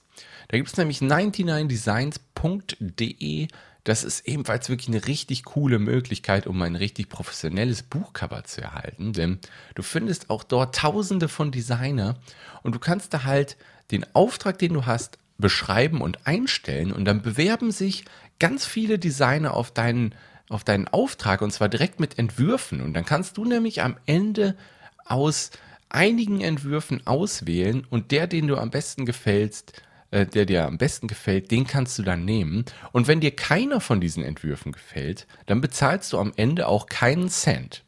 Da 0.49 0.57
gibt 0.57 0.69
es 0.69 0.77
nämlich 0.77 0.99
99designs.de. 0.99 3.47
Das 3.83 4.03
ist 4.03 4.27
ebenfalls 4.27 4.69
wirklich 4.69 4.89
eine 4.89 5.07
richtig 5.07 5.45
coole 5.45 5.79
Möglichkeit, 5.79 6.45
um 6.45 6.61
ein 6.61 6.75
richtig 6.75 7.09
professionelles 7.09 7.81
Buchcover 7.81 8.43
zu 8.43 8.61
erhalten. 8.61 9.13
Denn 9.13 9.39
du 9.73 9.81
findest 9.81 10.29
auch 10.29 10.43
dort 10.43 10.75
tausende 10.75 11.27
von 11.27 11.51
Designer 11.51 12.19
und 12.61 12.75
du 12.75 12.79
kannst 12.79 13.15
da 13.15 13.23
halt 13.23 13.57
den 13.89 14.05
Auftrag, 14.13 14.59
den 14.59 14.75
du 14.75 14.85
hast, 14.85 15.17
beschreiben 15.39 16.01
und 16.01 16.27
einstellen 16.27 16.93
und 16.93 17.05
dann 17.05 17.23
bewerben 17.23 17.71
sich 17.71 18.05
ganz 18.37 18.67
viele 18.67 18.99
Designer 18.99 19.55
auf 19.55 19.71
deinen, 19.71 20.13
auf 20.49 20.63
deinen 20.63 20.87
Auftrag 20.87 21.41
und 21.41 21.51
zwar 21.51 21.67
direkt 21.67 21.99
mit 21.99 22.19
Entwürfen 22.19 22.79
und 22.79 22.93
dann 22.93 23.05
kannst 23.05 23.37
du 23.37 23.45
nämlich 23.45 23.81
am 23.81 23.97
Ende 24.05 24.55
aus 25.03 25.49
einigen 25.93 26.41
Entwürfen 26.41 27.05
auswählen 27.07 27.85
und 27.89 28.11
der, 28.11 28.27
den 28.27 28.47
du 28.47 28.57
am 28.57 28.71
besten 28.71 29.05
gefällst, 29.05 29.81
äh, 30.11 30.25
der 30.25 30.45
dir 30.45 30.67
am 30.67 30.77
besten 30.77 31.07
gefällt, 31.07 31.51
den 31.51 31.65
kannst 31.65 31.97
du 31.97 32.03
dann 32.03 32.25
nehmen. 32.25 32.65
Und 32.91 33.07
wenn 33.07 33.19
dir 33.19 33.35
keiner 33.35 33.81
von 33.81 34.01
diesen 34.01 34.23
Entwürfen 34.23 34.71
gefällt, 34.71 35.27
dann 35.45 35.61
bezahlst 35.61 36.13
du 36.13 36.19
am 36.19 36.33
Ende 36.35 36.67
auch 36.67 36.87
keinen 36.87 37.29
Cent. 37.29 37.83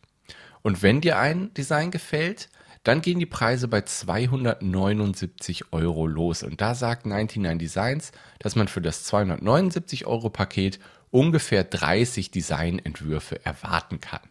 Und 0.62 0.82
wenn 0.82 1.02
dir 1.02 1.20
ein 1.20 1.54
Design 1.54 1.92
gefällt, 1.92 2.50
dann 2.84 3.02
gehen 3.02 3.20
die 3.20 3.26
Preise 3.26 3.68
bei 3.68 3.82
279 3.82 5.74
Euro 5.74 6.08
los. 6.08 6.44
Und 6.44 6.62
da 6.62 6.76
sagt 6.76 7.06
99 7.06 7.60
Designs, 7.60 8.12
dass 8.40 8.56
man 8.56 8.68
für 8.68 8.82
das 8.82 9.04
279 9.04 10.06
Euro 10.06 10.30
Paket 10.30 10.80
ungefähr 11.12 11.64
30 11.64 12.32
Designentwürfe 12.32 13.44
erwarten 13.46 14.02
kann. 14.02 14.22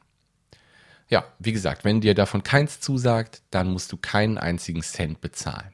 Ja, 1.09 1.25
wie 1.39 1.53
gesagt, 1.53 1.85
wenn 1.85 2.01
dir 2.01 2.15
davon 2.15 2.43
keins 2.43 2.81
zusagt, 2.81 3.43
dann 3.51 3.71
musst 3.71 3.93
du 3.93 3.97
keinen 3.97 4.39
einzigen 4.39 4.83
Cent 4.83 5.21
bezahlen. 5.21 5.73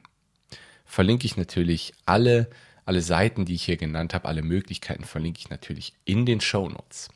Verlinke 0.85 1.25
ich 1.25 1.37
natürlich 1.37 1.93
alle, 2.05 2.49
alle 2.85 3.01
Seiten, 3.01 3.45
die 3.45 3.55
ich 3.55 3.63
hier 3.63 3.77
genannt 3.77 4.13
habe, 4.13 4.27
alle 4.27 4.41
Möglichkeiten 4.41 5.05
verlinke 5.05 5.39
ich 5.39 5.49
natürlich 5.49 5.93
in 6.03 6.25
den 6.25 6.41
Show 6.41 6.67
Notes. 6.67 7.09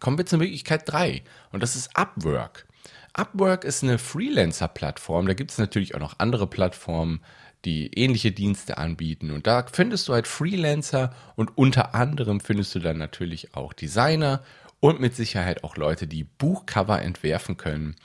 Kommen 0.00 0.18
wir 0.18 0.26
zur 0.26 0.38
Möglichkeit 0.38 0.82
3 0.86 1.22
und 1.52 1.62
das 1.62 1.76
ist 1.76 1.96
Upwork. 1.96 2.66
Upwork 3.12 3.64
ist 3.64 3.82
eine 3.82 3.98
Freelancer-Plattform. 3.98 5.26
Da 5.26 5.34
gibt 5.34 5.50
es 5.50 5.58
natürlich 5.58 5.94
auch 5.94 6.00
noch 6.00 6.18
andere 6.18 6.46
Plattformen, 6.46 7.20
die 7.64 7.92
ähnliche 7.94 8.30
Dienste 8.30 8.78
anbieten. 8.78 9.30
Und 9.30 9.46
da 9.46 9.64
findest 9.70 10.08
du 10.08 10.12
halt 10.12 10.26
Freelancer 10.26 11.14
und 11.34 11.56
unter 11.56 11.94
anderem 11.94 12.40
findest 12.40 12.74
du 12.74 12.78
dann 12.78 12.98
natürlich 12.98 13.54
auch 13.54 13.72
Designer 13.72 14.42
und 14.86 15.00
mit 15.00 15.16
Sicherheit 15.16 15.64
auch 15.64 15.76
Leute, 15.76 16.06
die 16.06 16.22
Buchcover 16.22 17.02
entwerfen 17.02 17.56
können. 17.56 17.96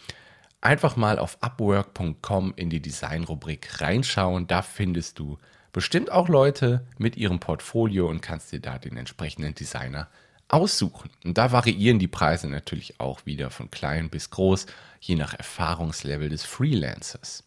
Einfach 0.61 0.95
mal 0.95 1.19
auf 1.19 1.37
upwork.com 1.39 2.53
in 2.55 2.71
die 2.71 2.81
Design-Rubrik 2.81 3.81
reinschauen. 3.81 4.47
Da 4.47 4.63
findest 4.63 5.19
du 5.19 5.37
bestimmt 5.73 6.11
auch 6.11 6.27
Leute 6.27 6.83
mit 6.97 7.17
ihrem 7.17 7.39
Portfolio 7.39 8.09
und 8.09 8.21
kannst 8.21 8.51
dir 8.51 8.59
da 8.59 8.79
den 8.79 8.97
entsprechenden 8.97 9.53
Designer 9.53 10.07
aussuchen. 10.47 11.11
Und 11.23 11.37
da 11.37 11.51
variieren 11.51 11.99
die 11.99 12.07
Preise 12.07 12.47
natürlich 12.47 12.99
auch 12.99 13.27
wieder 13.27 13.51
von 13.51 13.69
klein 13.69 14.09
bis 14.09 14.31
groß, 14.31 14.65
je 14.99 15.13
nach 15.13 15.35
Erfahrungslevel 15.35 16.29
des 16.29 16.45
Freelancers. 16.45 17.43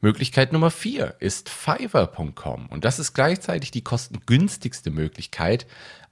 Möglichkeit 0.00 0.54
Nummer 0.54 0.70
vier 0.70 1.16
ist 1.18 1.50
Fiverr.com 1.50 2.68
und 2.68 2.86
das 2.86 2.98
ist 2.98 3.12
gleichzeitig 3.12 3.70
die 3.70 3.84
kostengünstigste 3.84 4.90
Möglichkeit, 4.90 5.66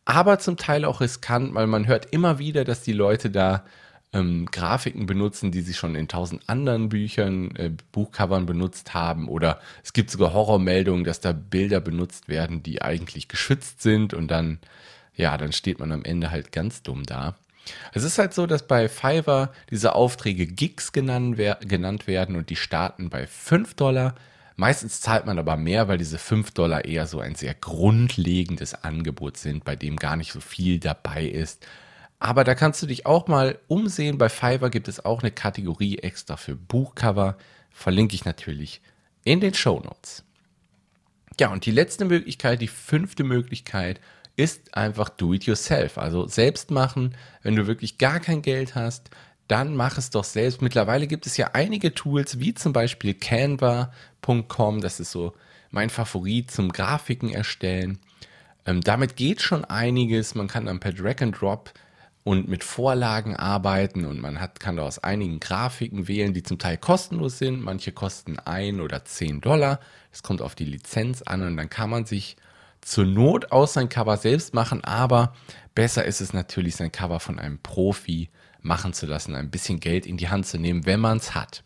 aber 0.09 0.39
zum 0.39 0.57
Teil 0.57 0.87
auch 0.87 1.03
riskant, 1.03 1.55
weil 1.55 1.67
man 1.67 1.87
hört 1.87 2.07
immer 2.15 2.39
wieder, 2.39 2.65
dass 2.65 2.81
die 2.81 2.95
Leute 2.95 3.29
da 3.29 3.67
ähm, 4.15 4.47
Grafiken 4.47 5.05
benutzen, 5.05 5.53
die 5.53 5.61
sie 5.61 5.75
schon 5.75 5.95
in 5.95 6.09
tausend 6.09 6.49
anderen 6.49 6.89
Büchern, 6.89 7.55
äh, 7.57 7.71
Buchcovern 7.93 8.47
benutzt 8.47 8.95
haben. 8.95 9.29
Oder 9.29 9.61
es 9.85 9.93
gibt 9.93 10.11
sogar 10.11 10.33
Horrormeldungen, 10.33 11.05
dass 11.05 11.21
da 11.21 11.33
Bilder 11.33 11.81
benutzt 11.81 12.27
werden, 12.27 12.63
die 12.63 12.81
eigentlich 12.81 13.29
geschützt 13.29 13.83
sind 13.83 14.15
und 14.15 14.29
dann, 14.29 14.61
ja, 15.15 15.37
dann 15.37 15.53
steht 15.53 15.79
man 15.79 15.93
am 15.93 16.05
Ende 16.05 16.31
halt 16.31 16.53
ganz 16.53 16.83
dumm 16.83 17.03
da. 17.05 17.37
Es 17.93 18.03
ist 18.03 18.17
halt 18.17 18.33
so, 18.33 18.47
dass 18.47 18.67
bei 18.67 18.89
Fiverr 18.89 19.53
diese 19.69 19.95
Aufträge 19.95 20.47
Gigs 20.47 20.93
genannt, 20.93 21.37
wer 21.37 21.57
genannt 21.57 22.07
werden 22.07 22.35
und 22.35 22.49
die 22.49 22.57
starten 22.57 23.11
bei 23.11 23.27
5 23.27 23.75
Dollar. 23.75 24.15
Meistens 24.61 25.01
zahlt 25.01 25.25
man 25.25 25.39
aber 25.39 25.57
mehr, 25.57 25.87
weil 25.87 25.99
diese 25.99 26.19
5 26.19 26.51
Dollar 26.51 26.85
eher 26.85 27.07
so 27.07 27.21
ein 27.21 27.37
sehr 27.37 27.55
grundlegendes 27.55 28.75
Angebot 28.75 29.37
sind, 29.37 29.63
bei 29.63 29.77
dem 29.77 29.95
gar 29.95 30.17
nicht 30.17 30.33
so 30.33 30.41
viel 30.41 30.81
dabei 30.81 31.27
ist. 31.27 31.65
Aber 32.19 32.43
da 32.43 32.57
kannst 32.57 32.83
du 32.83 32.87
dich 32.87 33.07
auch 33.07 33.29
mal 33.29 33.61
umsehen. 33.69 34.19
Bei 34.19 34.29
Fiverr 34.29 34.71
gibt 34.71 34.89
es 34.89 35.05
auch 35.05 35.23
eine 35.23 35.31
Kategorie 35.31 35.99
extra 35.99 36.37
für 36.37 36.57
Buchcover. 36.57 37.39
Verlinke 37.71 38.17
ich 38.17 38.25
natürlich 38.25 38.81
in 39.23 39.39
den 39.39 39.55
Show 39.55 39.79
Notes. 39.79 40.25
Ja, 41.39 41.53
und 41.53 41.65
die 41.65 41.71
letzte 41.71 42.05
Möglichkeit, 42.05 42.61
die 42.61 42.67
fünfte 42.67 43.23
Möglichkeit, 43.23 44.01
ist 44.35 44.75
einfach 44.75 45.09
do 45.09 45.35
it 45.35 45.45
yourself. 45.45 45.99
Also 45.99 46.27
selbst 46.27 46.73
machen, 46.73 47.15
wenn 47.43 47.55
du 47.55 47.69
wirklich 47.69 47.97
gar 47.97 48.19
kein 48.19 48.43
Geld 48.43 48.75
hast, 48.75 49.11
dann 49.49 49.75
mach 49.75 49.99
es 49.99 50.11
doch 50.11 50.25
selbst. 50.25 50.63
Mittlerweile 50.63 51.07
gibt 51.07 51.27
es 51.27 51.37
ja 51.37 51.51
einige 51.55 51.95
Tools, 51.95 52.39
wie 52.39 52.55
zum 52.55 52.73
Beispiel 52.73 53.15
canva.com. 53.15 54.81
Das 54.81 55.01
ist 55.01 55.11
so 55.11 55.35
mein 55.71 55.91
Favorit 55.91 56.51
zum 56.51 56.71
Grafiken 56.71 57.31
erstellen. 57.31 57.99
Ähm, 58.67 58.83
damit 58.83 59.17
geht 59.17 59.41
schon 59.41 59.65
einiges. 59.65 60.35
Man 60.35 60.49
kann 60.49 60.67
dann 60.67 60.81
per 60.81 60.93
Drag 60.93 61.23
and 61.23 61.41
Drop 61.41 61.73
und 62.25 62.47
mit 62.47 62.63
Vorlagen 62.63 63.37
arbeiten 63.37 64.05
und 64.05 64.21
man 64.21 64.39
hat, 64.39 64.61
kann 64.61 64.79
aus 64.79 64.99
einigen 64.99 65.41
Grafiken 65.41 66.09
wählen, 66.09 66.35
die 66.35 66.43
zum 66.43 66.59
Teil 66.59 66.77
kostenlos 66.77 67.39
sind. 67.39 67.63
Manche 67.63 67.93
kosten 67.93 68.39
ein 68.39 68.81
oder 68.83 69.07
zehn 69.07 69.41
Dollar. 69.41 69.81
Es 70.13 70.23
kommt 70.23 70.43
auf 70.43 70.55
die 70.55 70.67
Lizenz 70.67 71.23
an 71.23 71.43
und 71.43 71.57
dann 71.57 71.71
kann 71.71 71.89
man 71.89 72.05
sich 72.05 72.37
zur 72.83 73.07
Not 73.07 73.51
aus 73.51 73.73
sein 73.73 73.89
Cover 73.89 74.17
selbst 74.19 74.55
machen, 74.55 74.85
aber 74.85 75.35
besser 75.75 76.05
ist 76.05 76.21
es 76.21 76.33
natürlich, 76.33 76.77
sein 76.77 76.93
Cover 76.93 77.19
von 77.19 77.39
einem 77.39 77.59
Profi 77.59 78.29
machen 78.69 78.93
zu 78.93 79.07
lassen, 79.07 79.35
ein 79.35 79.51
bisschen 79.51 79.81
Geld 79.81 80.07
in 80.07 80.17
die 80.17 80.29
Hand 80.29 80.47
zu 80.47 80.59
nehmen, 80.59 80.87
wenn 80.87 81.01
man 81.01 81.17
es 81.17 81.35
hat. 81.35 81.65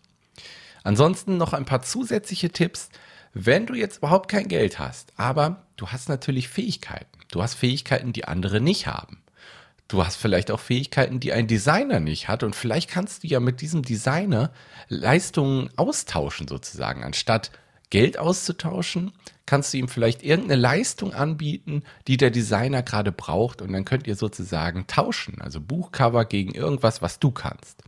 Ansonsten 0.85 1.37
noch 1.37 1.53
ein 1.53 1.67
paar 1.67 1.83
zusätzliche 1.83 2.51
Tipps. 2.51 2.89
Wenn 3.35 3.67
du 3.67 3.75
jetzt 3.75 3.99
überhaupt 3.99 4.31
kein 4.31 4.49
Geld 4.49 4.79
hast, 4.79 5.13
aber 5.17 5.67
du 5.77 5.89
hast 5.89 6.09
natürlich 6.09 6.49
Fähigkeiten. 6.49 7.19
Du 7.31 7.43
hast 7.43 7.55
Fähigkeiten, 7.55 8.13
die 8.13 8.27
andere 8.27 8.61
nicht 8.61 8.87
haben. 8.87 9.23
Du 9.89 10.05
hast 10.05 10.17
vielleicht 10.17 10.51
auch 10.51 10.61
Fähigkeiten, 10.61 11.21
die 11.21 11.33
ein 11.33 11.47
Designer 11.47 12.01
nicht 12.01 12.29
hat 12.29 12.43
und 12.43 12.57
vielleicht 12.57 12.91
kannst 12.91 13.23
du 13.23 13.29
ja 13.29 13.41
mit 13.41 13.61
diesem 13.61 13.83
Designer 13.83 14.51
Leistungen 14.89 15.71
austauschen 15.77 16.49
sozusagen. 16.49 17.05
Anstatt 17.05 17.51
Geld 17.93 18.19
auszutauschen, 18.19 19.13
kannst 19.45 19.75
du 19.75 19.77
ihm 19.77 19.87
vielleicht 19.87 20.23
irgendeine 20.23 20.59
Leistung 20.59 21.13
anbieten, 21.13 21.83
die 22.09 22.17
der 22.17 22.31
Designer 22.31 22.83
gerade 22.83 23.13
braucht 23.13 23.61
und 23.61 23.71
dann 23.71 23.85
könnt 23.85 24.07
ihr 24.07 24.17
sozusagen 24.17 24.87
tauschen, 24.87 25.43
also 25.43 25.61
Buchcover 25.61 26.25
gegen 26.25 26.55
irgendwas, 26.55 27.03
was 27.03 27.19
du 27.19 27.31
kannst. 27.31 27.83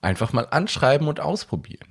Einfach 0.00 0.32
mal 0.32 0.46
anschreiben 0.48 1.08
und 1.08 1.18
ausprobieren. 1.18 1.88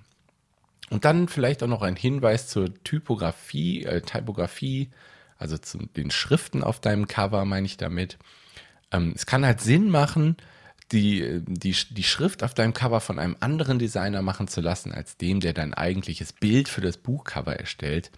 Und 0.92 1.04
dann 1.04 1.28
vielleicht 1.28 1.62
auch 1.62 1.68
noch 1.68 1.82
ein 1.82 1.98
Hinweis 1.98 2.48
zur 2.48 2.74
Typografie, 2.86 3.84
äh, 3.84 4.00
Typografie, 4.00 4.90
also 5.38 5.58
zu 5.58 5.78
den 5.98 6.12
Schriften 6.12 6.64
auf 6.64 6.80
deinem 6.80 7.10
Cover 7.10 7.44
meine 7.44 7.66
ich 7.66 7.76
damit. 7.76 8.18
Ähm, 8.94 9.12
es 9.14 9.26
kann 9.26 9.46
halt 9.46 9.60
Sinn 9.60 9.90
machen, 9.90 10.38
die, 10.92 11.42
die, 11.46 11.76
die 11.90 12.04
Schrift 12.04 12.44
auf 12.44 12.54
deinem 12.54 12.74
Cover 12.74 13.00
von 13.00 13.20
einem 13.20 13.36
anderen 13.40 13.80
Designer 13.80 14.22
machen 14.22 14.48
zu 14.48 14.62
lassen, 14.62 14.92
als 14.92 15.18
dem, 15.18 15.40
der 15.40 15.54
dein 15.54 15.74
eigentliches 15.74 16.34
Bild 16.34 16.68
für 16.68 16.82
das 16.82 16.98
Buchcover 16.98 17.56
erstellt. 17.56 18.12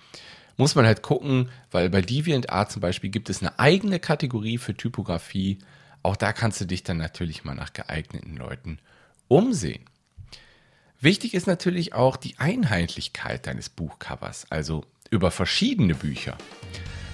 Muss 0.57 0.75
man 0.75 0.85
halt 0.85 1.01
gucken, 1.01 1.49
weil 1.71 1.89
bei 1.89 2.01
DeviantArt 2.01 2.71
zum 2.71 2.81
Beispiel 2.81 3.09
gibt 3.09 3.29
es 3.29 3.41
eine 3.41 3.57
eigene 3.59 3.99
Kategorie 3.99 4.57
für 4.57 4.75
Typografie. 4.75 5.59
Auch 6.03 6.15
da 6.15 6.33
kannst 6.33 6.61
du 6.61 6.65
dich 6.65 6.83
dann 6.83 6.97
natürlich 6.97 7.43
mal 7.43 7.55
nach 7.55 7.73
geeigneten 7.73 8.37
Leuten 8.37 8.79
umsehen. 9.27 9.83
Wichtig 10.99 11.33
ist 11.33 11.47
natürlich 11.47 11.93
auch 11.93 12.15
die 12.15 12.37
Einheitlichkeit 12.37 13.47
deines 13.47 13.69
Buchcovers, 13.69 14.45
also 14.49 14.85
über 15.09 15.31
verschiedene 15.31 15.95
Bücher. 15.95 16.37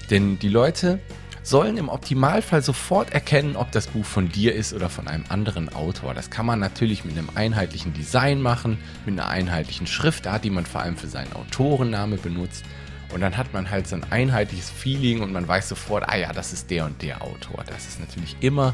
Denn 0.10 0.40
die 0.40 0.50
Leute 0.50 1.00
sollen 1.48 1.78
im 1.78 1.88
Optimalfall 1.88 2.62
sofort 2.62 3.12
erkennen, 3.12 3.56
ob 3.56 3.72
das 3.72 3.88
Buch 3.88 4.04
von 4.04 4.28
dir 4.28 4.54
ist 4.54 4.74
oder 4.74 4.90
von 4.90 5.08
einem 5.08 5.24
anderen 5.30 5.74
Autor. 5.74 6.14
Das 6.14 6.30
kann 6.30 6.46
man 6.46 6.60
natürlich 6.60 7.06
mit 7.06 7.18
einem 7.18 7.30
einheitlichen 7.36 7.94
Design 7.94 8.42
machen, 8.42 8.78
mit 9.06 9.18
einer 9.18 9.30
einheitlichen 9.30 9.88
Schriftart, 9.88 10.44
die 10.44 10.50
man 10.50 10.66
vor 10.66 10.82
allem 10.82 10.98
für 10.98 11.08
seinen 11.08 11.32
Autorenname 11.34 12.18
benutzt. 12.18 12.66
Und 13.14 13.22
dann 13.22 13.38
hat 13.38 13.54
man 13.54 13.70
halt 13.70 13.88
so 13.88 13.96
ein 13.96 14.04
einheitliches 14.10 14.70
Feeling 14.70 15.22
und 15.22 15.32
man 15.32 15.48
weiß 15.48 15.70
sofort, 15.70 16.10
ah 16.10 16.18
ja, 16.18 16.34
das 16.34 16.52
ist 16.52 16.70
der 16.70 16.84
und 16.84 17.02
der 17.02 17.22
Autor. 17.22 17.64
Das 17.66 17.88
ist 17.88 18.02
natürlich 18.02 18.36
immer 18.42 18.74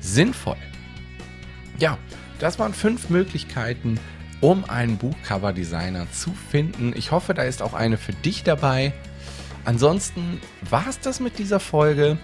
sinnvoll. 0.00 0.56
Ja, 1.78 1.98
das 2.40 2.58
waren 2.58 2.74
fünf 2.74 3.10
Möglichkeiten, 3.10 4.00
um 4.40 4.68
einen 4.68 4.96
Buchcover-Designer 4.96 6.10
zu 6.10 6.32
finden. 6.50 6.92
Ich 6.96 7.12
hoffe, 7.12 7.34
da 7.34 7.42
ist 7.42 7.62
auch 7.62 7.74
eine 7.74 7.96
für 7.96 8.12
dich 8.12 8.42
dabei. 8.42 8.92
Ansonsten 9.68 10.40
war 10.70 10.86
es 10.88 10.98
das 10.98 11.20
mit 11.20 11.38
dieser 11.38 11.60
Folge. 11.60 12.16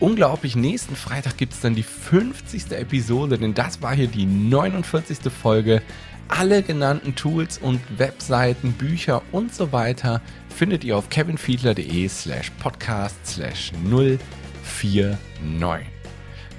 Unglaublich, 0.00 0.54
nächsten 0.54 0.96
Freitag 0.96 1.38
gibt 1.38 1.54
es 1.54 1.60
dann 1.60 1.74
die 1.74 1.82
50. 1.82 2.72
Episode, 2.72 3.38
denn 3.38 3.54
das 3.54 3.80
war 3.80 3.94
hier 3.94 4.06
die 4.06 4.26
49. 4.26 5.32
Folge. 5.32 5.80
Alle 6.28 6.62
genannten 6.62 7.14
Tools 7.14 7.56
und 7.56 7.80
Webseiten, 7.96 8.72
Bücher 8.72 9.22
und 9.32 9.54
so 9.54 9.72
weiter 9.72 10.20
findet 10.54 10.84
ihr 10.84 10.98
auf 10.98 11.08
kevinfiedler.de 11.08 12.06
slash 12.06 12.50
podcast 12.62 13.16
slash 13.24 13.72
049. 13.82 15.16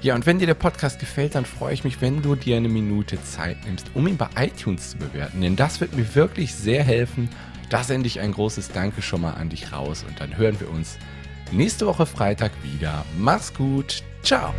Ja, 0.02 0.16
und 0.16 0.26
wenn 0.26 0.40
dir 0.40 0.46
der 0.46 0.54
Podcast 0.54 0.98
gefällt, 0.98 1.36
dann 1.36 1.44
freue 1.44 1.72
ich 1.72 1.84
mich, 1.84 2.00
wenn 2.00 2.20
du 2.22 2.34
dir 2.34 2.56
eine 2.56 2.68
Minute 2.68 3.22
Zeit 3.22 3.64
nimmst, 3.64 3.92
um 3.94 4.08
ihn 4.08 4.16
bei 4.16 4.28
iTunes 4.36 4.90
zu 4.90 4.98
bewerten, 4.98 5.40
denn 5.40 5.54
das 5.54 5.80
wird 5.80 5.94
mir 5.94 6.16
wirklich 6.16 6.52
sehr 6.52 6.82
helfen 6.82 7.28
da 7.68 7.82
sende 7.82 8.06
ich 8.06 8.20
ein 8.20 8.32
großes 8.32 8.68
Danke 8.68 9.02
schon 9.02 9.20
mal 9.20 9.34
an 9.34 9.48
dich 9.48 9.72
raus 9.72 10.04
und 10.06 10.20
dann 10.20 10.36
hören 10.36 10.58
wir 10.60 10.70
uns 10.70 10.98
nächste 11.52 11.86
Woche 11.86 12.06
Freitag 12.06 12.52
wieder. 12.62 13.04
Mach's 13.18 13.52
gut. 13.52 14.02
Ciao. 14.22 14.52